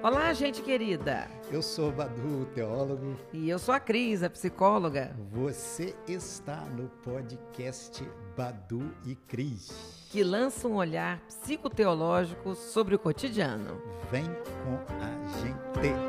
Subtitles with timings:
[0.00, 1.28] Olá, gente querida.
[1.50, 3.16] Eu sou o Badu, teólogo.
[3.32, 5.12] E eu sou a Cris, a psicóloga.
[5.32, 10.06] Você está no podcast Badu e Cris.
[10.10, 13.82] Que lança um olhar psicoteológico sobre o cotidiano.
[14.10, 16.07] Vem com a gente.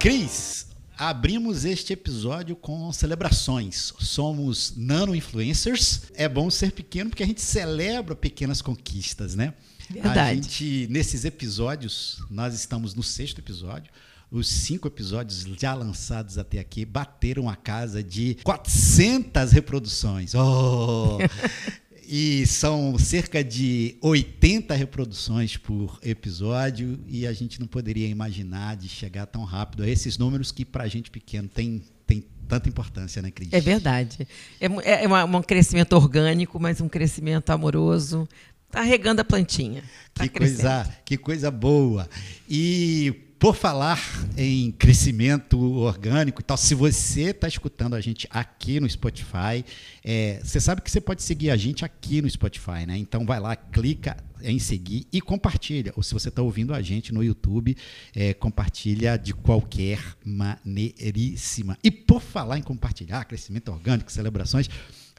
[0.00, 3.92] Cris, abrimos este episódio com celebrações.
[3.98, 6.04] Somos nano influencers.
[6.14, 9.52] É bom ser pequeno porque a gente celebra pequenas conquistas, né?
[9.90, 10.18] Verdade.
[10.18, 13.92] A gente, nesses episódios, nós estamos no sexto episódio.
[14.30, 20.34] Os cinco episódios já lançados até aqui bateram a casa de 400 reproduções.
[20.34, 21.18] Oh!
[22.12, 28.88] E são cerca de 80 reproduções por episódio e a gente não poderia imaginar de
[28.88, 33.22] chegar tão rápido a esses números que para a gente pequeno tem, tem tanta importância,
[33.22, 33.52] né, Cris?
[33.52, 34.26] É verdade.
[34.60, 38.28] É, é uma, um crescimento orgânico, mas um crescimento amoroso.
[38.66, 39.84] Está regando a plantinha.
[40.12, 42.10] Tá que, coisa, que coisa boa.
[42.48, 43.98] E por falar
[44.36, 49.64] em crescimento orgânico e tal, se você está escutando a gente aqui no Spotify,
[50.04, 52.98] é, você sabe que você pode seguir a gente aqui no Spotify, né?
[52.98, 55.90] Então vai lá, clica em seguir e compartilha.
[55.96, 57.74] Ou se você está ouvindo a gente no YouTube,
[58.14, 61.78] é, compartilha de qualquer maneiríssima.
[61.82, 64.68] E por falar em compartilhar, crescimento orgânico, celebrações,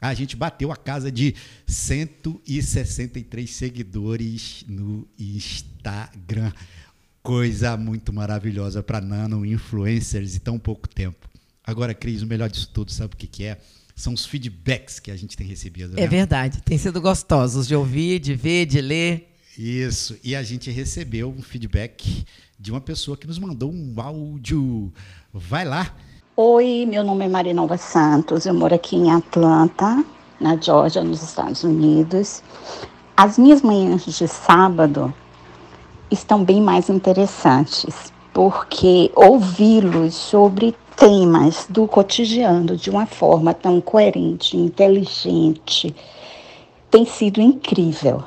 [0.00, 1.34] a gente bateu a casa de
[1.66, 6.52] 163 seguidores no Instagram
[7.22, 11.28] coisa muito maravilhosa para nano influencers e tão pouco tempo.
[11.64, 13.58] Agora, Cris, o melhor disso tudo, sabe o que, que é?
[13.94, 15.94] São os feedbacks que a gente tem recebido.
[15.94, 16.02] Né?
[16.02, 19.28] É verdade, tem sido gostosos de ouvir, de ver, de ler.
[19.56, 22.24] Isso, e a gente recebeu um feedback
[22.58, 24.92] de uma pessoa que nos mandou um áudio.
[25.32, 25.94] Vai lá.
[26.34, 30.04] Oi, meu nome é Marinova Santos, eu moro aqui em Atlanta,
[30.40, 32.42] na Georgia, nos Estados Unidos.
[33.16, 35.14] As minhas manhãs de sábado
[36.12, 44.56] estão bem mais interessantes, porque ouvi-los sobre temas do cotidiano de uma forma tão coerente,
[44.56, 45.94] inteligente,
[46.90, 48.22] tem sido incrível.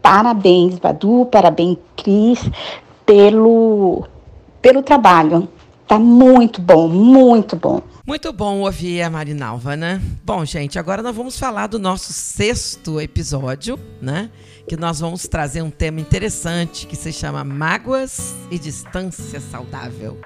[0.00, 2.38] Parabéns, Badu, parabéns, Cris,
[3.04, 4.06] pelo,
[4.62, 5.48] pelo trabalho.
[5.88, 7.80] Tá muito bom, muito bom.
[8.06, 10.00] Muito bom ouvir a Marinalva, né?
[10.24, 14.30] Bom, gente, agora nós vamos falar do nosso sexto episódio, né?
[14.68, 20.20] Que nós vamos trazer um tema interessante que se chama Mágoas e Distância Saudável.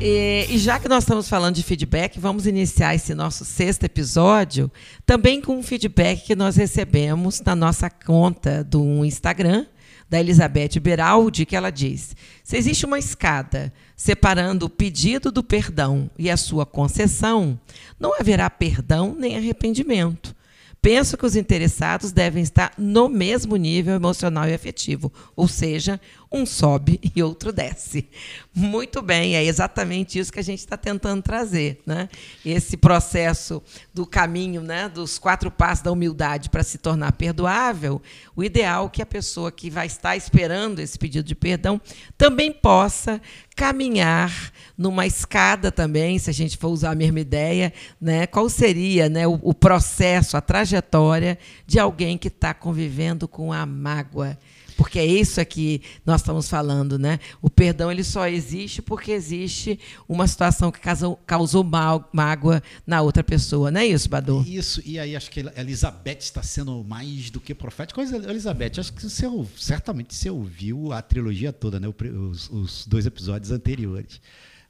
[0.00, 4.72] E, e, já que nós estamos falando de feedback, vamos iniciar esse nosso sexto episódio
[5.04, 9.66] também com um feedback que nós recebemos na nossa conta do Instagram,
[10.12, 12.14] da Elizabeth Beraldi, que ela diz:
[12.44, 17.58] se existe uma escada separando o pedido do perdão e a sua concessão,
[17.98, 20.36] não haverá perdão nem arrependimento.
[20.82, 25.98] Penso que os interessados devem estar no mesmo nível emocional e afetivo, ou seja,
[26.32, 28.08] um sobe e outro desce.
[28.54, 31.82] Muito bem, é exatamente isso que a gente está tentando trazer.
[31.86, 32.08] Né?
[32.44, 33.62] Esse processo
[33.92, 38.00] do caminho, né, dos quatro passos da humildade para se tornar perdoável,
[38.34, 41.80] o ideal é que a pessoa que vai estar esperando esse pedido de perdão
[42.16, 43.20] também possa
[43.54, 48.26] caminhar numa escada também, se a gente for usar a mesma ideia, né?
[48.26, 53.64] qual seria né, o, o processo, a trajetória de alguém que está convivendo com a
[53.66, 54.38] mágoa.
[54.82, 57.20] Porque é isso aqui nós estamos falando, né?
[57.40, 59.78] O perdão ele só existe porque existe
[60.08, 64.44] uma situação que causou, causou mal, mágoa na outra pessoa, não é isso, Badu?
[64.44, 68.02] Isso, e aí acho que a Elizabeth está sendo mais do que profética.
[68.02, 69.24] Elizabeth, acho que você
[69.56, 71.86] certamente você ouviu a trilogia toda, né?
[71.88, 74.20] Os, os dois episódios anteriores.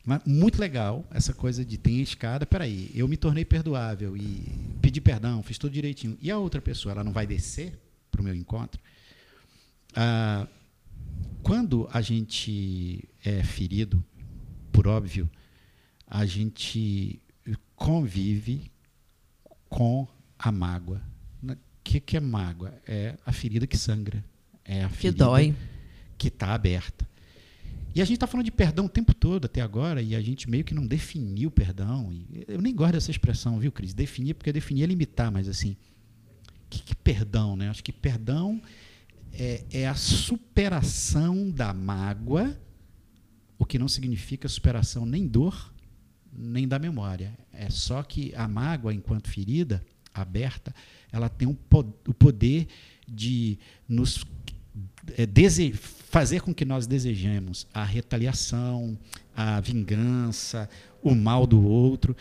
[0.05, 5.01] Mas muito legal essa coisa de tem escada, peraí, eu me tornei perdoável e pedi
[5.01, 6.19] perdão, fiz tudo direitinho.
[6.21, 7.73] E a outra pessoa, ela não vai descer
[8.11, 8.79] para o meu encontro?
[9.95, 10.47] Ah,
[11.43, 14.05] quando a gente é ferido,
[14.71, 15.29] por óbvio,
[16.07, 17.21] a gente
[17.75, 18.71] convive
[19.69, 20.07] com
[20.39, 21.03] a mágoa.
[21.43, 22.75] O que, que é mágoa?
[22.87, 24.25] É a ferida que sangra.
[24.65, 25.55] É a ferida que dói.
[26.17, 27.09] Que está aberta.
[27.95, 30.49] E a gente está falando de perdão o tempo todo até agora, e a gente
[30.49, 32.11] meio que não definiu o perdão.
[32.49, 33.93] Eu nem gosto dessa expressão, viu, Cris?
[33.93, 37.69] Definir, porque definir é limitar, mas assim, o que, que perdão, né?
[37.69, 38.63] Acho que perdão
[39.33, 42.59] é, é a superação da mágoa,
[43.59, 45.73] o que não significa superação nem dor,
[46.33, 47.37] nem da memória.
[47.53, 49.85] É só que a mágoa, enquanto ferida
[50.15, 50.75] aberta,
[51.11, 51.57] ela tem um,
[52.07, 52.67] o poder
[53.09, 53.59] de
[53.89, 54.25] nos
[55.17, 55.27] é,
[56.11, 58.99] fazer com que nós desejemos a retaliação,
[59.37, 60.69] a vingança,
[61.03, 62.17] o mal do outro.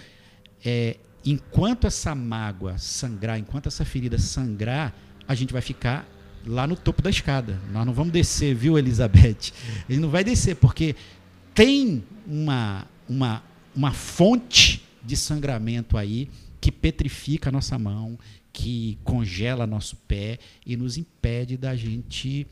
[0.64, 4.96] É, enquanto essa mágoa sangrar, enquanto essa ferida sangrar,
[5.28, 6.08] a gente vai ficar
[6.46, 7.60] lá no topo da escada.
[7.72, 9.52] Nós não vamos descer, viu, Elizabeth?
[9.90, 10.96] Ele não vai descer, porque
[11.54, 13.44] tem uma, uma,
[13.76, 16.30] uma fonte de sangramento aí
[16.60, 18.18] que petrifica a nossa mão,
[18.54, 22.46] que congela nosso pé e nos impede da gente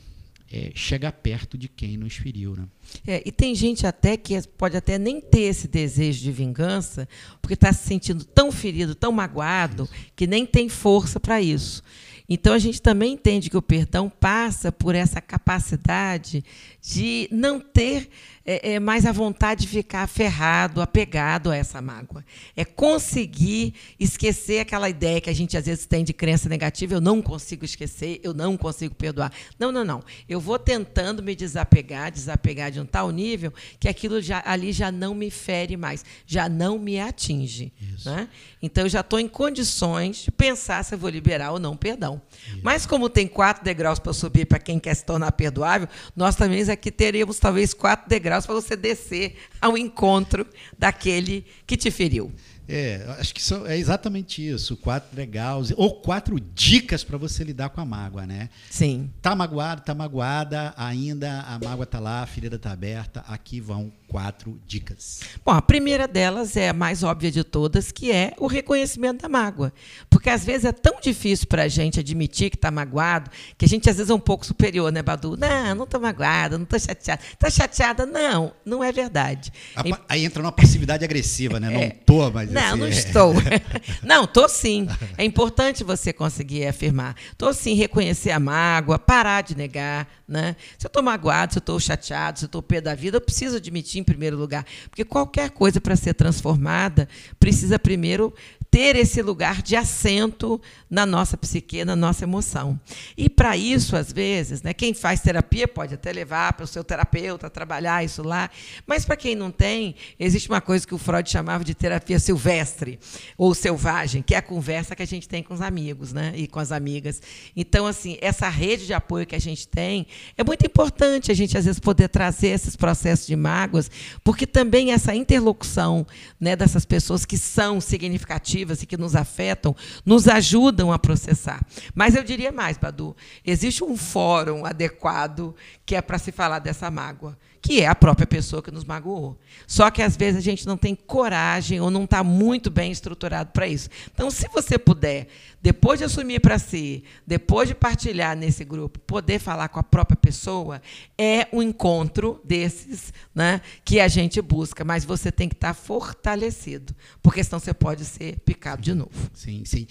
[0.52, 2.56] é, chegar perto de quem nos feriu.
[2.56, 2.66] Né?
[3.06, 7.08] É, e tem gente até que pode até nem ter esse desejo de vingança,
[7.42, 11.84] porque está se sentindo tão ferido, tão magoado, que nem tem força para isso.
[12.30, 16.44] Então a gente também entende que o perdão passa por essa capacidade
[16.82, 18.10] de não ter
[18.52, 22.26] é, é, mais a vontade de ficar aferrado, apegado a essa mágoa.
[22.56, 27.02] É conseguir esquecer aquela ideia que a gente às vezes tem de crença negativa, eu
[27.02, 29.32] não consigo esquecer, eu não consigo perdoar.
[29.60, 30.04] Não, não, não.
[30.28, 34.92] Eu vou tentando me desapegar, desapegar de um tal nível que aquilo já, ali já
[34.92, 37.72] não me fere mais, já não me atinge.
[38.04, 38.30] Né?
[38.62, 42.19] Então eu já estou em condições de pensar se eu vou liberar ou não perdão.
[42.62, 46.62] Mas como tem quatro degraus para subir para quem quer se tornar perdoável, nós também
[46.70, 50.46] aqui teríamos talvez quatro degraus para você descer ao encontro
[50.78, 52.32] daquele que te feriu.
[52.70, 54.78] É, acho que são, é exatamente isso.
[54.78, 58.50] Quatro degraus, ou quatro dicas para você lidar com a mágoa, né?
[58.70, 59.10] Sim.
[59.22, 63.24] Tá magoado, tá magoada, ainda a mágoa tá lá, a ferida tá aberta.
[63.28, 65.22] Aqui vão quatro dicas.
[65.46, 69.30] Bom, a primeira delas é a mais óbvia de todas, que é o reconhecimento da
[69.30, 69.72] mágoa.
[70.10, 73.68] Porque às vezes é tão difícil para a gente admitir que está magoado, que a
[73.68, 75.38] gente às vezes é um pouco superior, né, Badu?
[75.38, 77.22] Não, não estou magoada, não estou chateada.
[77.34, 78.06] Está chateada?
[78.06, 79.52] Não, não é verdade.
[79.76, 81.70] A, aí entra numa passividade agressiva, né?
[81.70, 82.32] Não estou, é.
[82.32, 82.52] mas.
[82.60, 83.34] Não, não estou.
[84.04, 84.88] não, estou sim.
[85.18, 87.16] É importante você conseguir afirmar.
[87.32, 90.08] Estou sim, reconhecer a mágoa, parar de negar.
[90.28, 90.56] Né?
[90.78, 93.22] Se eu estou magoado, se eu estou chateado, se eu estou pé da vida, eu
[93.22, 94.66] preciso admitir em primeiro lugar.
[94.90, 97.08] Porque qualquer coisa para ser transformada
[97.40, 98.34] precisa primeiro
[98.72, 102.80] ter esse lugar de assento na nossa psique, na nossa emoção.
[103.18, 106.84] E para isso, às vezes, né, quem faz terapia pode até levar para o seu
[106.84, 108.50] terapeuta trabalhar isso lá,
[108.86, 113.00] mas para quem não tem, existe uma coisa que o Freud chamava de terapia silvestre
[113.38, 116.48] ou selvagem, que é a conversa que a gente tem com os amigos, né, e
[116.48, 117.22] com as amigas.
[117.56, 120.06] Então, assim, essa rede de apoio que a gente tem
[120.38, 123.90] é muito importante a gente às vezes poder trazer esses processos de mágoas,
[124.24, 126.06] porque também essa interlocução,
[126.40, 129.76] né, dessas pessoas que são significativas e que nos afetam,
[130.06, 131.62] nos ajudam a processar.
[131.94, 133.16] Mas eu diria mais, Badu,
[133.46, 138.26] existe um fórum adequado que é para se falar dessa mágoa que é a própria
[138.26, 139.38] pessoa que nos magoou.
[139.68, 143.52] Só que às vezes a gente não tem coragem ou não está muito bem estruturado
[143.52, 143.90] para isso.
[144.14, 145.28] Então, se você puder,
[145.62, 150.16] depois de assumir para si, depois de partilhar nesse grupo, poder falar com a própria
[150.16, 150.82] pessoa,
[151.18, 154.86] é um encontro desses né, que a gente busca.
[154.86, 159.30] Mas você tem que estar tá fortalecido, porque senão você pode ser picado de novo.
[159.34, 159.86] Sim, sim.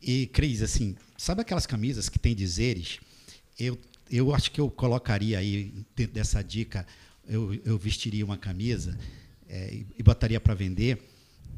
[0.00, 3.00] E, Cris, assim, sabe aquelas camisas que tem dizeres?
[3.58, 3.78] Eu,
[4.10, 6.86] eu acho que eu colocaria aí, dentro dessa dica,
[7.28, 8.98] eu, eu vestiria uma camisa
[9.48, 11.02] é, e, botaria para vender,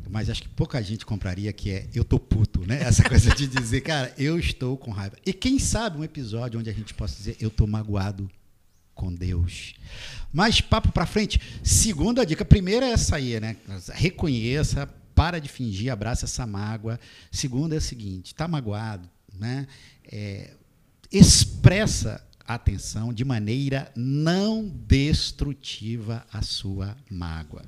[0.08, 2.82] mas acho que pouca gente compraria, que é eu tô puto, né?
[2.82, 5.16] Essa coisa de dizer, cara, eu estou com raiva.
[5.24, 8.30] E quem sabe um episódio onde a gente possa dizer, eu tô magoado
[8.94, 9.74] com Deus.
[10.32, 11.40] Mas papo para frente.
[11.62, 13.56] Segunda dica, primeira é essa aí, né?
[13.92, 17.00] Reconheça, para de fingir, abraça essa mágoa.
[17.30, 19.66] Segunda é a seguinte, tá magoado, né?
[20.04, 20.54] É,
[21.10, 27.62] expressa atenção de maneira não destrutiva a sua mágoa.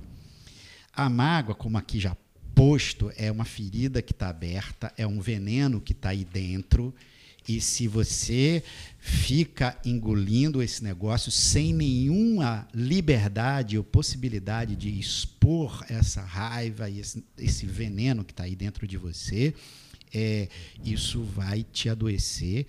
[0.93, 2.17] A mágoa, como aqui já
[2.55, 6.95] posto, é uma ferida que está aberta, é um veneno que está aí dentro.
[7.49, 8.63] E se você
[8.99, 17.25] fica engolindo esse negócio sem nenhuma liberdade ou possibilidade de expor essa raiva e esse,
[17.39, 19.55] esse veneno que está aí dentro de você,
[20.13, 20.49] é,
[20.85, 22.67] isso vai te adoecer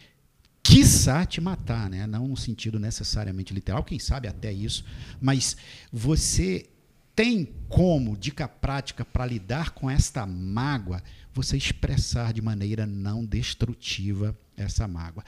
[0.69, 2.05] quiçá te matar, né?
[2.05, 4.85] não no sentido necessariamente literal, quem sabe até isso,
[5.19, 5.57] mas
[5.91, 6.69] você
[7.15, 11.01] tem como, dica prática para lidar com esta mágoa,
[11.33, 15.23] você expressar de maneira não destrutiva essa mágoa.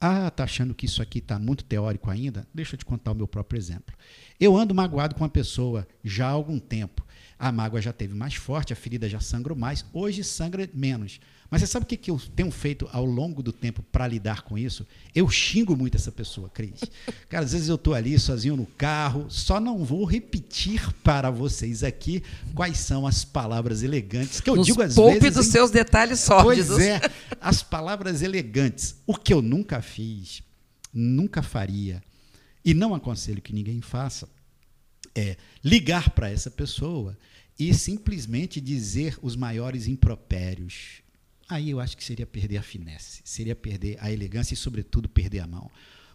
[0.00, 2.46] Ah, tá achando que isso aqui está muito teórico ainda?
[2.52, 3.94] Deixa eu te contar o meu próprio exemplo.
[4.40, 7.05] Eu ando magoado com uma pessoa já há algum tempo.
[7.38, 11.20] A mágoa já teve mais forte, a ferida já sangrou mais, hoje sangra menos.
[11.50, 14.42] Mas você sabe o que, que eu tenho feito ao longo do tempo para lidar
[14.42, 14.84] com isso?
[15.14, 16.80] Eu xingo muito essa pessoa, Cris.
[17.28, 21.84] Cara, às vezes eu estou ali sozinho no carro, só não vou repetir para vocês
[21.84, 22.22] aqui
[22.54, 25.36] quais são as palavras elegantes que eu Nos digo às poupe vezes.
[25.36, 26.68] dos em- seus detalhes sórdidos.
[26.68, 27.00] Pois é,
[27.40, 28.96] as palavras elegantes.
[29.06, 30.42] O que eu nunca fiz,
[30.92, 32.02] nunca faria,
[32.64, 34.28] e não aconselho que ninguém faça,
[35.14, 37.16] é ligar para essa pessoa
[37.58, 41.02] e simplesmente dizer os maiores impropérios.
[41.48, 45.40] Aí eu acho que seria perder a finesse, seria perder a elegância e, sobretudo, perder
[45.40, 45.70] a mão.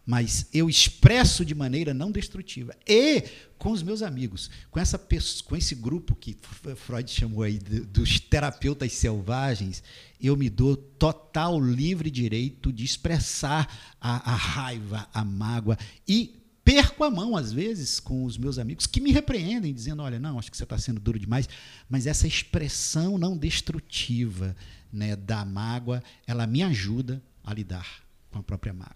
[0.05, 2.75] Mas eu expresso de maneira não destrutiva.
[2.87, 3.23] E
[3.57, 4.99] com os meus amigos, com, essa,
[5.45, 6.35] com esse grupo que
[6.75, 9.83] Freud chamou aí de- dos terapeutas selvagens,
[10.19, 16.35] eu me dou total livre direito de expressar a, a raiva, a mágoa e
[16.71, 20.39] perco a mão, às vezes, com os meus amigos que me repreendem, dizendo: olha, não,
[20.39, 21.49] acho que você está sendo duro demais.
[21.89, 24.55] Mas essa expressão não destrutiva
[24.91, 27.85] né, da mágoa, ela me ajuda a lidar
[28.31, 28.95] com a própria mágoa.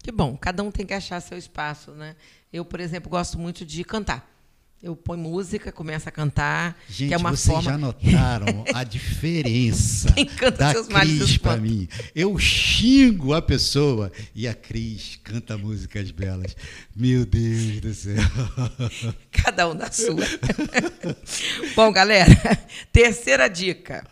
[0.00, 2.14] Que bom, cada um tem que achar seu espaço, né?
[2.52, 4.37] Eu, por exemplo, gosto muito de cantar.
[4.80, 7.68] Eu ponho música, começo a cantar, Gente, que é uma vocês forma.
[7.72, 11.88] já notaram a diferença Quem canta da seus Cris para mim?
[12.14, 16.56] Eu xingo a pessoa e a Cris canta músicas belas.
[16.94, 18.22] Meu Deus do céu.
[19.32, 20.24] Cada um da sua.
[21.74, 22.32] Bom, galera,
[22.92, 24.06] terceira dica.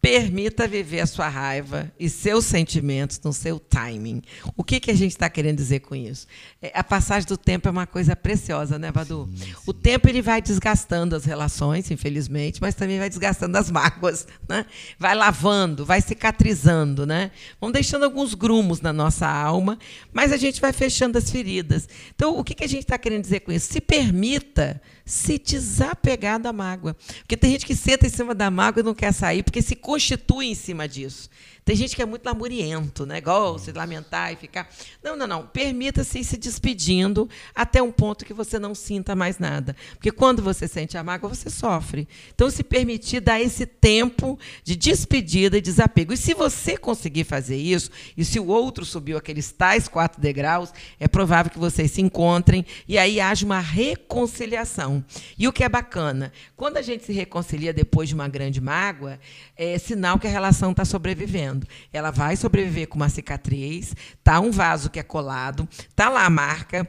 [0.00, 4.22] Permita viver a sua raiva e seus sentimentos no seu timing.
[4.56, 6.26] O que, que a gente está querendo dizer com isso?
[6.62, 9.28] É, a passagem do tempo é uma coisa preciosa, né, Badu?
[9.66, 14.64] O tempo ele vai desgastando as relações, infelizmente, mas também vai desgastando as mágoas, né?
[14.98, 17.30] Vai lavando, vai cicatrizando, né?
[17.60, 19.78] Vão deixando alguns grumos na nossa alma,
[20.12, 21.86] mas a gente vai fechando as feridas.
[22.14, 23.70] Então, o que, que a gente está querendo dizer com isso?
[23.70, 24.80] Se permita
[25.10, 26.96] se desapegar da mágoa.
[27.18, 29.74] Porque tem gente que senta em cima da mágoa e não quer sair, porque se
[29.90, 31.28] constitui em cima disso.
[31.64, 33.18] Tem gente que é muito lamuriento, né?
[33.18, 34.68] Igual se lamentar e ficar.
[35.02, 35.46] Não, não, não.
[35.46, 39.76] Permita-se ir se despedindo até um ponto que você não sinta mais nada.
[39.92, 42.08] Porque quando você sente a mágoa, você sofre.
[42.34, 46.12] Então, se permitir dar esse tempo de despedida e desapego.
[46.12, 50.72] E se você conseguir fazer isso, e se o outro subiu aqueles tais quatro degraus,
[50.98, 55.04] é provável que vocês se encontrem e aí haja uma reconciliação.
[55.38, 59.20] E o que é bacana, quando a gente se reconcilia depois de uma grande mágoa,
[59.56, 61.66] é sinal que a relação está sobrevivendo.
[61.92, 66.30] Ela vai sobreviver com uma cicatriz, tá um vaso que é colado, tá lá a
[66.30, 66.88] marca,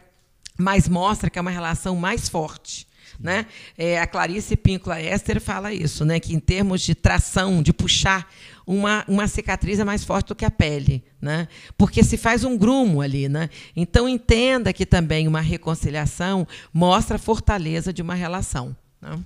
[0.58, 2.88] mas mostra que é uma relação mais forte.
[3.20, 3.46] Né?
[3.78, 6.20] É, a Clarice Píncula Esther fala isso, né?
[6.20, 8.28] que em termos de tração, de puxar,
[8.66, 11.48] uma, uma cicatriz é mais forte do que a pele, né?
[11.78, 13.28] porque se faz um grumo ali.
[13.28, 13.50] Né?
[13.76, 18.76] Então, entenda que também uma reconciliação mostra a fortaleza de uma relação.
[19.02, 19.20] Né?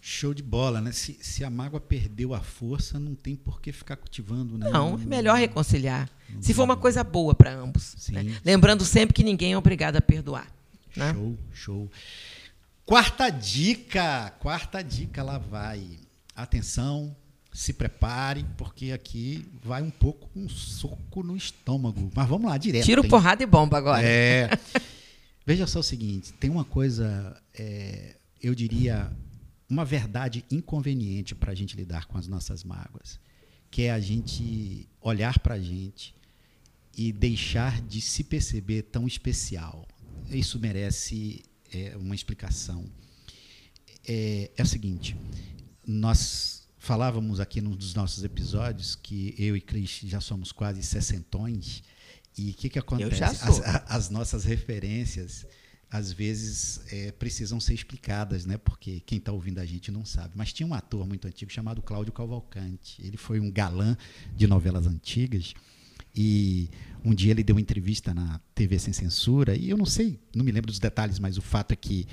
[0.00, 0.92] Show de bola, né?
[0.92, 4.70] Se, se a mágoa perdeu a força, não tem por que ficar cultivando, né?
[4.70, 6.08] Não, é melhor reconciliar.
[6.40, 7.94] Se for uma coisa boa para ambos.
[7.98, 8.24] Sim, né?
[8.24, 8.36] sim.
[8.44, 10.50] Lembrando sempre que ninguém é obrigado a perdoar.
[10.96, 11.12] né?
[11.12, 11.90] Show, show.
[12.86, 15.98] Quarta dica, quarta dica, lá vai.
[16.34, 17.14] Atenção,
[17.52, 22.10] se prepare, porque aqui vai um pouco um soco no estômago.
[22.14, 22.84] Mas vamos lá, direto.
[22.84, 23.08] Tiro, hein?
[23.08, 24.02] porrada e bomba agora.
[24.02, 24.48] É.
[25.44, 29.10] Veja só o seguinte: tem uma coisa, é, eu diria,
[29.70, 33.20] uma verdade inconveniente para a gente lidar com as nossas mágoas,
[33.70, 36.12] que é a gente olhar para a gente
[36.96, 39.86] e deixar de se perceber tão especial.
[40.28, 42.84] Isso merece é, uma explicação.
[44.06, 45.16] É, é o seguinte:
[45.86, 51.84] nós falávamos aqui num dos nossos episódios que eu e Cris já somos quase sessentões.
[52.36, 53.22] E o que, que acontece?
[53.24, 55.46] As, as nossas referências,
[55.90, 58.56] às vezes, é, precisam ser explicadas, né?
[58.56, 60.34] porque quem está ouvindo a gente não sabe.
[60.36, 63.02] Mas tinha um ator muito antigo chamado Cláudio Cavalcante.
[63.04, 63.96] Ele foi um galã
[64.36, 65.52] de novelas antigas.
[66.14, 66.70] E
[67.04, 70.44] um dia ele deu uma entrevista na TV Sem Censura, e eu não sei, não
[70.44, 72.06] me lembro dos detalhes, mas o fato é que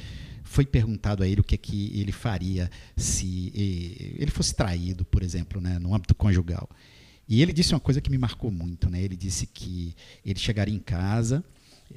[0.43, 5.24] foi perguntado a ele o que é que ele faria se ele fosse traído, por
[5.24, 6.69] exemplo, né, no âmbito conjugal.
[7.27, 9.01] E ele disse uma coisa que me marcou muito, né?
[9.01, 9.93] Ele disse que
[10.24, 11.43] ele chegaria em casa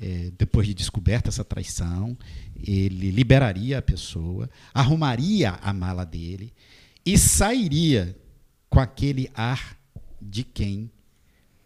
[0.01, 2.17] eh, depois de descoberta essa traição,
[2.63, 6.53] ele liberaria a pessoa, arrumaria a mala dele
[7.05, 8.17] e sairia
[8.69, 9.79] com aquele ar
[10.21, 10.91] de quem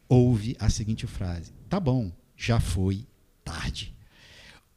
[0.08, 3.06] ouve a seguinte frase: Tá bom, já foi
[3.44, 3.94] tarde.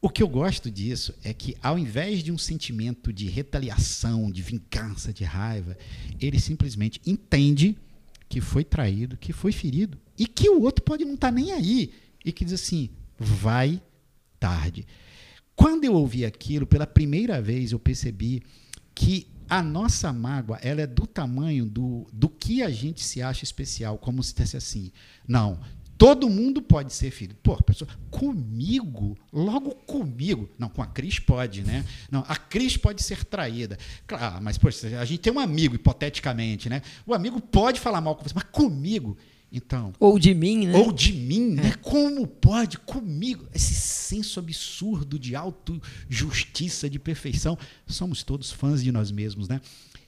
[0.00, 4.42] O que eu gosto disso é que, ao invés de um sentimento de retaliação, de
[4.42, 5.76] vingança, de raiva,
[6.20, 7.76] ele simplesmente entende
[8.28, 11.92] que foi traído, que foi ferido e que o outro pode não estar nem aí
[12.24, 13.82] e que diz assim: vai
[14.38, 14.86] tarde.
[15.56, 18.42] Quando eu ouvi aquilo, pela primeira vez eu percebi
[18.94, 23.44] que a nossa mágoa ela é do tamanho do, do que a gente se acha
[23.44, 24.92] especial, como se dissesse assim,
[25.26, 25.58] não,
[25.98, 27.34] todo mundo pode ser filho.
[27.42, 30.48] Pô, pessoa, comigo, logo comigo.
[30.56, 31.84] Não, com a Cris pode, né?
[32.10, 33.76] Não, a Cris pode ser traída.
[34.06, 36.82] Claro, mas poxa, a gente tem um amigo, hipoteticamente, né?
[37.04, 39.16] O amigo pode falar mal com você, mas comigo,
[39.52, 39.92] então.
[39.98, 40.76] Ou de mim, né?
[40.76, 41.72] Ou de mim, né?
[41.80, 43.46] Como pode comigo?
[43.54, 47.58] Esse senso absurdo de auto-justiça, de perfeição.
[47.86, 49.60] Somos todos fãs de nós mesmos, né?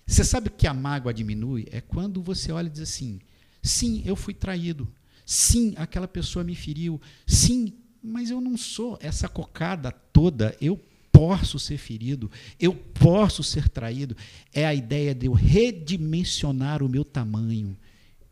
[0.07, 1.67] Você sabe que a mágoa diminui?
[1.71, 3.21] É quando você olha e diz assim:
[3.63, 4.89] sim, eu fui traído.
[5.25, 7.01] Sim, aquela pessoa me feriu.
[7.27, 10.57] Sim, mas eu não sou essa cocada toda.
[10.61, 10.79] Eu
[11.13, 14.17] posso ser ferido, eu posso ser traído.
[14.53, 17.77] É a ideia de eu redimensionar o meu tamanho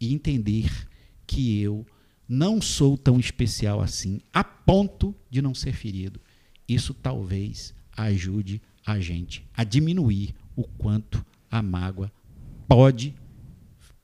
[0.01, 0.71] e entender
[1.29, 1.87] que eu
[2.27, 6.19] não sou tão especial assim, a ponto de não ser ferido.
[6.67, 12.11] Isso talvez ajude a gente a diminuir o quanto a mágoa
[12.67, 13.15] pode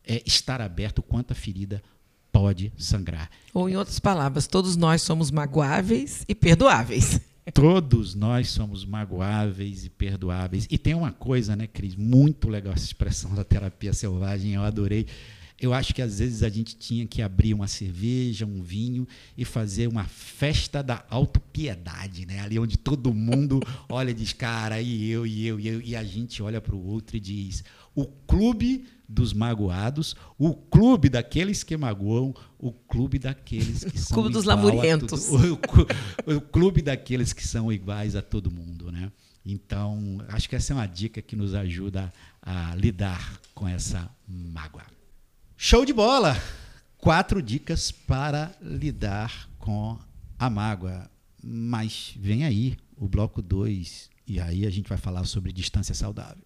[0.07, 1.83] é, estar aberta, o quanto a ferida
[2.31, 3.31] pode sangrar.
[3.53, 7.21] Ou, em outras palavras, todos nós somos magoáveis e perdoáveis.
[7.53, 10.67] Todos nós somos magoáveis e perdoáveis.
[10.71, 11.95] E tem uma coisa, né, Cris?
[11.95, 15.07] Muito legal essa expressão da terapia selvagem, eu adorei
[15.65, 19.45] eu acho que às vezes a gente tinha que abrir uma cerveja, um vinho e
[19.45, 22.41] fazer uma festa da autopiedade, né?
[22.41, 25.97] Ali onde todo mundo olha e diz, cara, e eu, e eu, e eu, e
[25.97, 31.63] a gente olha para o outro e diz: o clube dos magoados, o clube daqueles
[31.63, 37.47] que magoam, o clube daqueles que são clube dos lamurientos, o, o clube daqueles que
[37.47, 39.11] são iguais a todo mundo, né?
[39.47, 44.95] Então, acho que essa é uma dica que nos ajuda a lidar com essa mágoa.
[45.57, 46.37] Show de bola!
[46.99, 49.97] Quatro dicas para lidar com
[50.39, 51.09] a mágoa.
[51.43, 56.43] Mas vem aí o bloco 2 e aí a gente vai falar sobre distância saudável.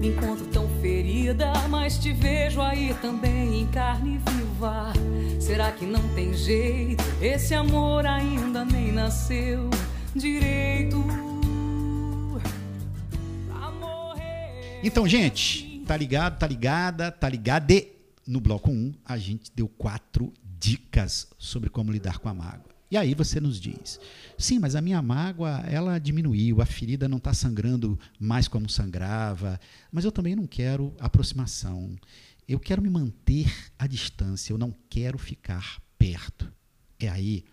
[0.00, 4.92] Me encontro tão ferida, mas te vejo aí também em carne viva.
[5.40, 7.04] Será que não tem jeito?
[7.20, 9.68] Esse amor ainda nem nasceu
[10.14, 11.04] direito.
[14.82, 17.72] Então, gente, Tá ligado, tá ligada, tá ligado?
[18.26, 22.74] No bloco 1, a gente deu quatro dicas sobre como lidar com a mágoa.
[22.90, 24.00] E aí você nos diz:
[24.36, 29.60] sim, mas a minha mágoa ela diminuiu, a ferida não está sangrando mais como sangrava,
[29.92, 31.94] mas eu também não quero aproximação.
[32.48, 36.52] Eu quero me manter à distância, eu não quero ficar perto.
[36.98, 37.44] É aí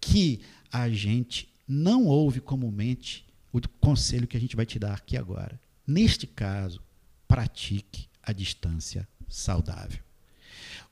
[0.00, 0.40] que
[0.72, 5.60] a gente não ouve comumente o conselho que a gente vai te dar aqui agora.
[5.86, 6.80] Neste caso,
[7.30, 10.00] pratique a distância saudável.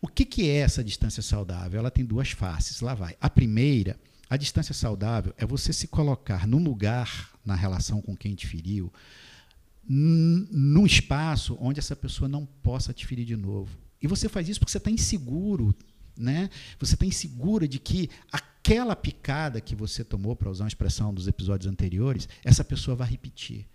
[0.01, 1.81] O que, que é essa distância saudável?
[1.81, 2.81] Ela tem duas faces.
[2.81, 3.17] Lá vai.
[3.21, 3.99] A primeira,
[4.31, 8.93] a distância saudável é você se colocar num lugar na relação com quem te feriu,
[9.85, 13.77] num espaço onde essa pessoa não possa te ferir de novo.
[14.01, 15.75] E você faz isso porque você está inseguro,
[16.17, 16.49] né?
[16.79, 21.27] Você está insegura de que aquela picada que você tomou, para usar uma expressão dos
[21.27, 23.67] episódios anteriores, essa pessoa vai repetir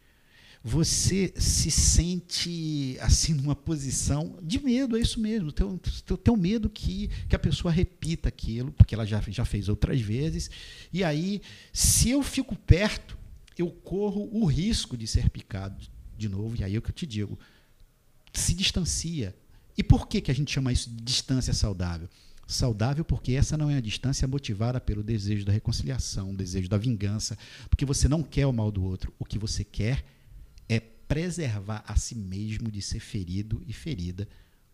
[0.64, 5.52] você se sente assim numa posição de medo, é isso mesmo.
[5.52, 9.68] Teu, teu, teu medo que, que a pessoa repita aquilo, porque ela já, já fez
[9.68, 10.50] outras vezes.
[10.94, 11.42] E aí,
[11.74, 13.18] se eu fico perto,
[13.58, 15.86] eu corro o risco de ser picado
[16.18, 16.56] de novo.
[16.56, 17.38] E aí é o que eu te digo:
[18.32, 19.36] se distancia.
[19.78, 22.08] E por que, que a gente chama isso de distância saudável?
[22.48, 26.78] Saudável porque essa não é a distância motivada pelo desejo da reconciliação, o desejo da
[26.78, 27.38] vingança,
[27.70, 29.14] porque você não quer o mal do outro.
[29.20, 30.06] O que você quer
[31.14, 34.28] preservar a si mesmo de ser ferido e ferida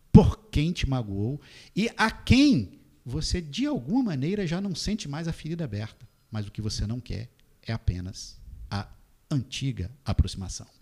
[0.10, 1.42] por quem te magoou
[1.76, 6.08] e a quem você, de alguma maneira, já não sente mais a ferida aberta.
[6.32, 7.30] Mas o que você não quer
[7.62, 8.40] é apenas
[8.72, 8.88] a
[9.30, 10.79] antiga aproximação.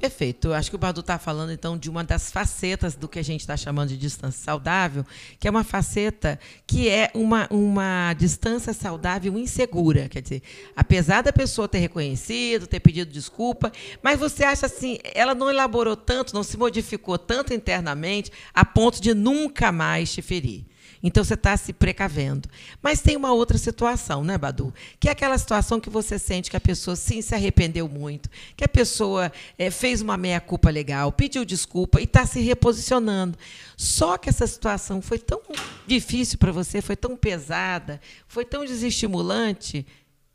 [0.00, 0.48] Perfeito.
[0.48, 3.22] Eu acho que o Badu está falando, então, de uma das facetas do que a
[3.22, 5.04] gente está chamando de distância saudável,
[5.38, 10.08] que é uma faceta que é uma, uma distância saudável insegura.
[10.08, 10.42] Quer dizer,
[10.74, 13.70] apesar da pessoa ter reconhecido, ter pedido desculpa,
[14.02, 19.00] mas você acha assim, ela não elaborou tanto, não se modificou tanto internamente, a ponto
[19.00, 20.64] de nunca mais te ferir.
[21.02, 22.48] Então você está se precavendo.
[22.82, 24.72] Mas tem uma outra situação, né, Badu?
[24.98, 28.64] Que é aquela situação que você sente que a pessoa sim se arrependeu muito, que
[28.64, 33.38] a pessoa é, fez uma meia-culpa legal, pediu desculpa e está se reposicionando.
[33.76, 35.40] Só que essa situação foi tão
[35.86, 39.86] difícil para você, foi tão pesada, foi tão desestimulante,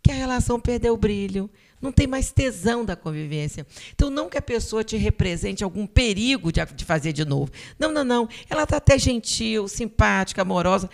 [0.02, 1.50] que a relação perdeu o brilho
[1.86, 3.66] não tem mais tesão da convivência.
[3.94, 7.52] Então, não que a pessoa te represente algum perigo de, de fazer de novo.
[7.80, 8.28] Não, não, não.
[8.50, 10.90] Ela está até gentil, simpática, amorosa.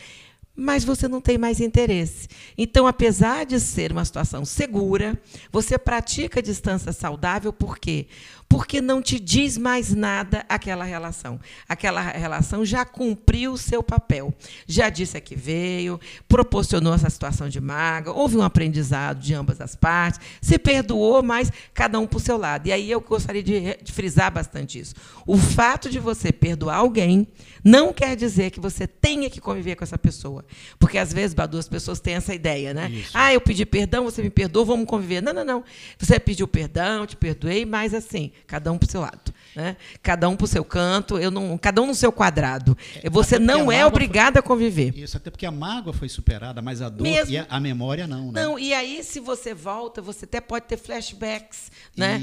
[0.56, 2.28] mas você não tem mais interesse.
[2.58, 5.20] Então, apesar de ser uma situação segura,
[5.52, 8.08] você pratica a distância saudável por quê?
[8.52, 11.40] Porque não te diz mais nada aquela relação.
[11.70, 14.34] Aquela relação já cumpriu o seu papel.
[14.68, 19.62] Já disse a que veio, proporcionou essa situação de mágoa, houve um aprendizado de ambas
[19.62, 22.68] as partes, se perdoou, mas cada um para o seu lado.
[22.68, 24.96] E aí eu gostaria de, de frisar bastante isso.
[25.26, 27.30] O fato de você perdoar alguém
[27.64, 30.44] não quer dizer que você tenha que conviver com essa pessoa.
[30.78, 32.90] Porque, às vezes, Badu, as pessoas têm essa ideia, né?
[32.90, 33.12] Isso.
[33.14, 35.22] Ah, eu pedi perdão, você me perdoou, vamos conviver.
[35.22, 35.64] Não, não, não.
[35.98, 39.34] Você pediu perdão, te perdoei, mas assim, cada um para o seu lado.
[39.56, 39.76] Né?
[40.02, 42.78] Cada um para o seu canto, eu não, cada um no seu quadrado.
[43.04, 44.98] É, você não é obrigado foi, a conviver.
[44.98, 48.08] Isso, até porque a mágoa foi superada, mas a dor Mesmo, e a, a, memória
[48.08, 48.32] não.
[48.32, 48.42] Né?
[48.42, 52.18] Não, e aí, se você volta, você até pode ter flashbacks, né?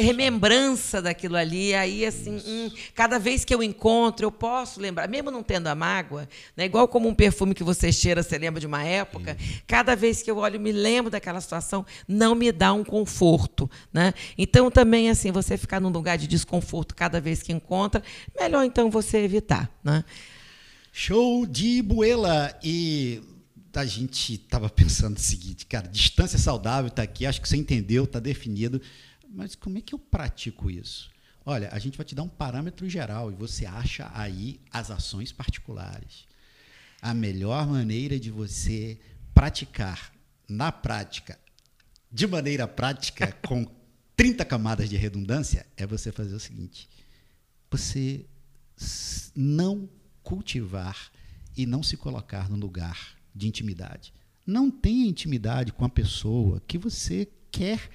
[0.00, 1.74] remembrança daquilo ali.
[1.74, 5.74] Aí, assim, hum, cada vez que eu encontro, eu posso lembrar, mesmo não tendo a
[5.74, 6.66] mágoa, né?
[6.66, 10.30] igual como um perfume que você cheira, você lembra de uma época, cada vez que
[10.30, 13.70] eu olho, me lembro daquela situação, não me dá um conforto.
[13.90, 14.12] Né?
[14.36, 18.02] Então, também, assim, você ficar num lugar de desconforto cada vez que encontra,
[18.38, 19.70] melhor então você evitar.
[19.82, 20.04] Né?
[20.92, 22.58] Show de buela!
[22.62, 23.22] E
[23.74, 28.04] a gente estava pensando o seguinte, cara, distância saudável está aqui, acho que você entendeu,
[28.04, 28.80] está definido,
[29.28, 31.10] mas como é que eu pratico isso?
[31.44, 35.32] Olha, a gente vai te dar um parâmetro geral e você acha aí as ações
[35.32, 36.24] particulares.
[37.02, 38.98] A melhor maneira de você
[39.34, 40.12] praticar
[40.48, 41.38] na prática,
[42.10, 43.66] de maneira prática, com
[44.16, 46.88] 30 camadas de redundância, é você fazer o seguinte:
[47.70, 48.24] você
[49.34, 49.88] não
[50.22, 51.10] cultivar
[51.56, 54.12] e não se colocar no lugar de intimidade.
[54.46, 57.90] Não tenha intimidade com a pessoa que você quer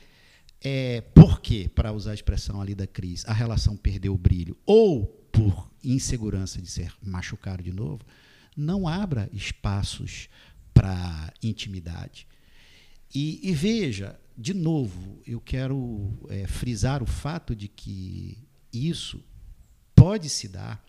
[0.62, 4.58] é, por quê, para usar a expressão ali da Cris, a relação perdeu o brilho,
[4.66, 8.04] ou por insegurança de ser machucado de novo,
[8.56, 10.28] não abra espaços
[10.74, 12.28] para intimidade.
[13.14, 18.38] E, e, veja, de novo, eu quero é, frisar o fato de que
[18.72, 19.22] isso
[19.94, 20.82] pode se dar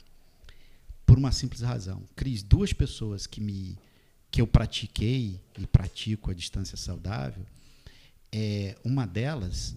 [1.05, 2.05] por uma simples razão.
[2.15, 3.77] Cris, duas pessoas que me
[4.31, 7.45] que eu pratiquei e pratico a distância saudável,
[8.31, 9.75] é, uma delas,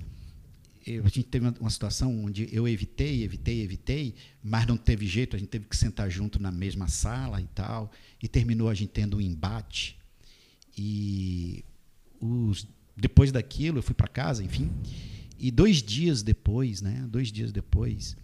[0.86, 5.08] eu, a gente teve uma, uma, situação onde eu evitei, evitei, evitei, mas não teve
[5.08, 8.76] jeito, a gente teve que sentar junto na mesma sala e tal, e terminou a
[8.76, 9.98] gente tendo um embate.
[10.78, 11.66] E
[12.22, 14.72] os, depois daquilo, eu fui para casa, enfim,
[15.38, 18.16] e dois dias depois, né, dois dias depois,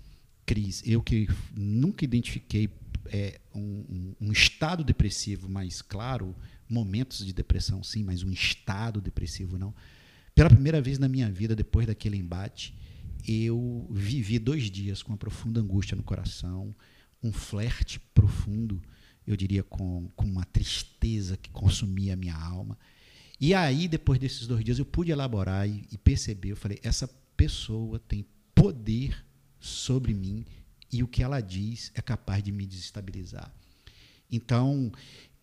[0.45, 2.69] Cris, eu que nunca identifiquei
[3.07, 6.35] é, um, um, estado depressivo, mas claro,
[6.67, 9.73] momentos de depressão sim, mas um estado depressivo não
[10.39, 12.73] pela primeira vez na minha vida, depois daquele embate,
[13.27, 16.73] eu vivi dois dias com uma profunda angústia no coração,
[17.21, 18.81] um flerte profundo,
[19.27, 22.77] eu diria, com, com uma tristeza que consumia a minha alma.
[23.39, 27.07] E aí, depois desses dois dias, eu pude elaborar e, e perceber, eu falei, essa
[27.37, 29.25] pessoa tem poder
[29.59, 30.45] sobre mim
[30.91, 33.53] e o que ela diz é capaz de me desestabilizar.
[34.29, 34.91] Então,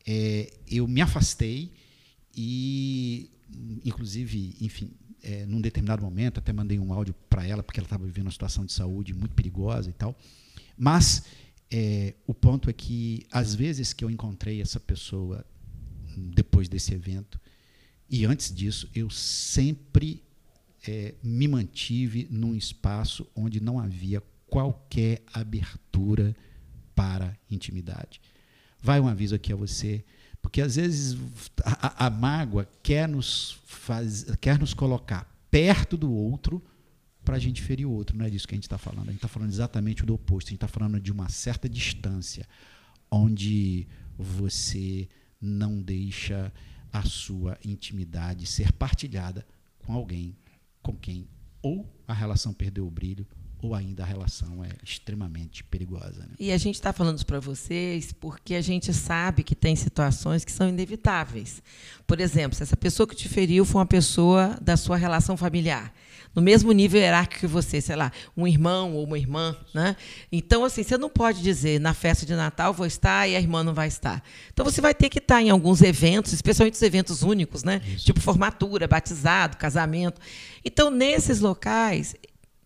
[0.07, 1.73] é, eu me afastei
[2.35, 3.31] e
[3.85, 4.91] inclusive, enfim,
[5.23, 8.33] é, num determinado momento, até mandei um áudio para ela, porque ela estava vivendo uma
[8.33, 10.17] situação de saúde muito perigosa e tal.
[10.77, 11.25] Mas
[11.71, 15.45] é, o ponto é que, às vezes que eu encontrei essa pessoa
[16.17, 17.41] depois desse evento,
[18.09, 20.23] e antes disso, eu sempre
[20.87, 26.35] é, me mantive num espaço onde não havia qualquer abertura
[26.95, 28.21] para intimidade.
[28.81, 30.05] Vai um aviso aqui a você
[30.47, 31.19] porque às vezes
[31.65, 36.63] a, a mágoa quer nos, faz, quer nos colocar perto do outro
[37.25, 38.17] para a gente ferir o outro.
[38.17, 39.09] Não é disso que a gente está falando.
[39.09, 40.47] A gente está falando exatamente do oposto.
[40.47, 42.47] A gente está falando de uma certa distância,
[43.11, 45.09] onde você
[45.41, 46.53] não deixa
[46.93, 49.47] a sua intimidade ser partilhada
[49.79, 50.37] com alguém
[50.83, 51.29] com quem
[51.63, 53.27] ou a relação perdeu o brilho
[53.61, 56.21] ou ainda a relação é extremamente perigosa.
[56.21, 56.35] Né?
[56.39, 60.53] E a gente está falando para vocês porque a gente sabe que tem situações que
[60.53, 61.63] são inevitáveis.
[62.07, 65.93] Por exemplo, se essa pessoa que te feriu foi uma pessoa da sua relação familiar,
[66.37, 69.97] no mesmo nível hierárquico que você, sei lá, um irmão ou uma irmã, né?
[70.31, 73.65] Então, assim, você não pode dizer na festa de Natal vou estar e a irmã
[73.65, 74.23] não vai estar.
[74.53, 77.81] Então, você vai ter que estar em alguns eventos, especialmente os eventos únicos, né?
[77.87, 78.05] Isso.
[78.05, 80.21] Tipo formatura, batizado, casamento.
[80.63, 82.15] Então, nesses locais,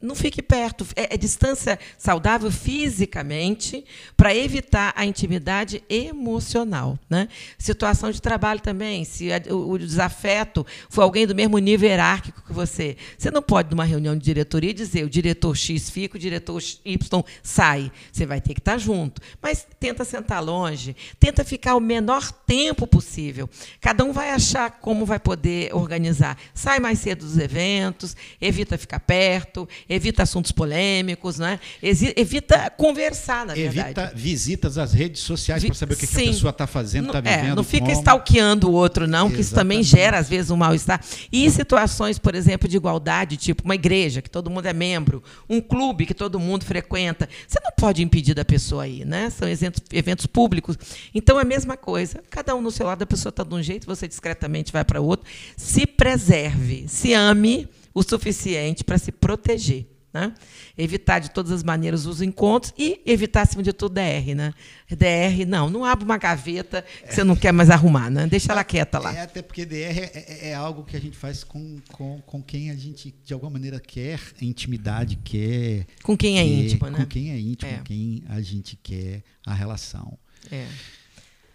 [0.00, 0.86] não fique perto.
[0.96, 3.84] É, é distância saudável fisicamente
[4.16, 6.98] para evitar a intimidade emocional.
[7.08, 7.28] Né?
[7.58, 9.04] Situação de trabalho também.
[9.04, 13.42] Se a, o, o, desafeto for alguém do mesmo nível hierárquico que você, você não
[13.42, 17.92] pode, numa reunião de diretoria, dizer o diretor X fica, o diretor Y sai.
[18.10, 19.20] Você vai ter que estar junto.
[19.42, 23.48] Mas tenta sentar longe, tenta ficar o menor tempo possível.
[23.80, 26.38] Cada um vai achar como vai poder organizar.
[26.54, 31.58] Sai mais cedo dos eventos, evita ficar perto, evita assuntos polêmicos, né?
[31.82, 33.80] evita conversar, na verdade.
[33.80, 37.20] Evita visitas às redes sociais para saber o que, que, a pessoa está fazendo, está
[37.20, 37.52] vivendo.
[37.52, 37.98] É, não fica como.
[37.98, 39.34] stalkeando o outro, não, Exatamente.
[39.34, 41.04] que isso também gera, às vezes, um mal-estar.
[41.32, 45.60] E situações, por exemplo, de igualdade, tipo uma igreja, que todo mundo é membro, um
[45.60, 47.28] clube que todo mundo frequenta.
[47.48, 49.28] Você não pode impedir da pessoa aí, né?
[49.30, 50.78] São eventos, eventos públicos.
[51.12, 52.22] Então é a mesma coisa.
[52.30, 55.00] Cada um no seu lado, a pessoa está de um jeito, você discretamente vai para
[55.00, 55.26] outro.
[55.56, 59.86] Se preserve, se ame o suficiente para se proteger.
[60.12, 60.34] Né?
[60.76, 64.34] Evitar de todas as maneiras os encontros e evitar, acima de tudo, DR.
[64.34, 64.52] Né?
[64.90, 68.26] DR, não, não abre uma gaveta que você não quer mais arrumar, né?
[68.26, 69.14] deixa ela quieta lá.
[69.14, 72.42] É, até porque DR é, é, é, algo que a gente faz com, com, com
[72.42, 75.86] quem a gente, de alguma maneira, quer intimidade, quer.
[76.02, 76.98] Com quem é quer, íntimo, né?
[76.98, 77.76] Com quem é íntimo, é.
[77.76, 80.18] com quem a gente quer a relação.
[80.50, 80.66] É.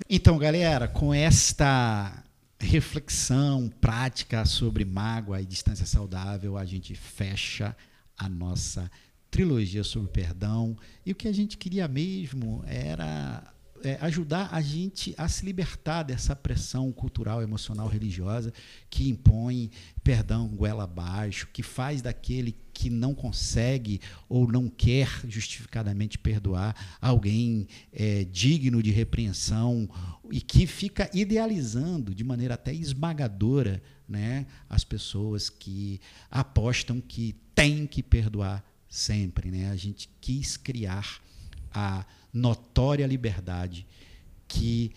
[0.10, 2.24] Então, galera, com esta
[2.60, 7.76] reflexão prática sobre mágoa e distância saudável, a gente fecha
[8.18, 8.90] a nossa
[9.30, 10.78] trilogia sobre perdão.
[11.06, 16.04] E o que a gente queria mesmo era é, ajudar a gente a se libertar
[16.04, 18.54] dessa pressão cultural, emocional, religiosa
[18.90, 19.70] que impõe
[20.04, 27.68] perdão goela abaixo, que faz daquele que não consegue ou não quer justificadamente perdoar alguém
[27.92, 29.90] é, digno de repreensão
[30.32, 37.88] e que fica idealizando de maneira até esmagadora né, as pessoas que apostam que tem
[37.88, 39.52] que perdoar sempre.
[39.52, 39.70] Né?
[39.70, 41.22] A gente quis criar
[41.72, 43.88] a notória liberdade
[44.48, 44.92] que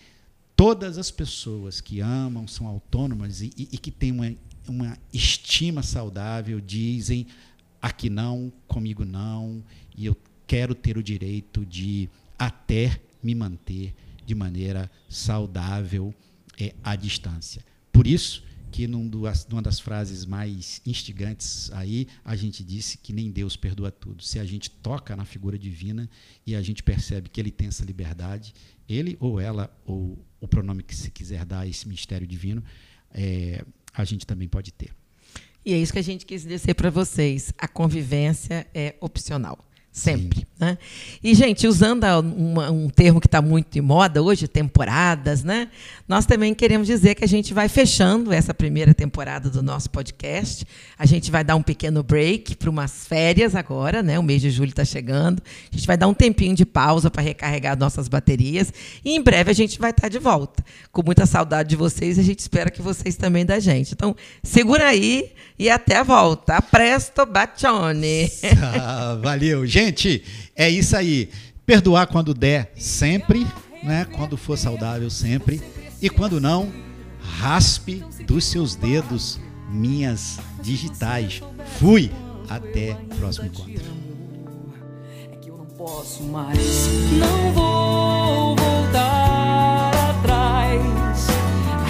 [0.55, 4.35] todas as pessoas que amam, são autônomas e, e, e que têm uma,
[4.67, 7.25] uma estima saudável dizem
[7.81, 9.63] aqui não, comigo não,
[9.97, 16.13] e eu quero ter o direito de até me manter de maneira saudável
[16.59, 17.63] é, à distância.
[17.91, 23.11] Por isso, que num duas, numa das frases mais instigantes aí, a gente disse que
[23.11, 24.23] nem Deus perdoa tudo.
[24.23, 26.09] Se a gente toca na figura divina
[26.45, 28.53] e a gente percebe que ele tem essa liberdade,
[28.87, 32.63] ele ou ela, ou o pronome que se quiser dar a esse mistério divino,
[33.11, 34.91] é, a gente também pode ter.
[35.65, 37.53] E é isso que a gente quis dizer para vocês.
[37.57, 39.68] A convivência é opcional.
[39.91, 40.47] Sempre.
[40.59, 40.77] Né?
[41.23, 45.69] E, gente, usando uma, um termo que está muito em moda hoje, temporadas, né?
[46.07, 50.65] nós também queremos dizer que a gente vai fechando essa primeira temporada do nosso podcast.
[50.97, 54.19] A gente vai dar um pequeno break para umas férias agora, né?
[54.19, 55.41] o mês de julho está chegando.
[55.71, 58.71] A gente vai dar um tempinho de pausa para recarregar nossas baterias.
[59.03, 60.63] E em breve a gente vai estar tá de volta.
[60.91, 63.93] Com muita saudade de vocês e a gente espera que vocês também da gente.
[63.93, 66.61] Então, segura aí e até a volta.
[66.61, 68.29] Presto bacione.
[68.81, 70.23] Ah, valeu, gente gente,
[70.55, 71.29] é isso aí.
[71.65, 73.45] Perdoar quando der, sempre,
[73.83, 74.05] né?
[74.15, 75.61] Quando for saudável, sempre.
[76.01, 76.71] E quando não,
[77.21, 81.41] raspe dos seus dedos minhas digitais.
[81.79, 82.11] Fui.
[82.49, 83.83] Até o próximo encontro.
[85.31, 86.57] É que eu não posso mais.
[87.11, 91.27] Não vou voltar atrás.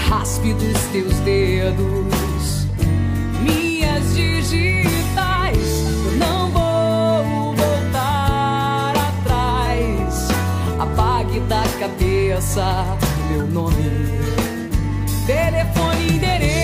[0.10, 2.19] Raspe dos teus dedos
[13.30, 13.76] meu nome.
[15.28, 16.59] Telefone, endereço,